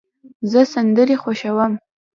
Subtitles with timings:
[0.51, 1.73] زه سندرې خوښوم.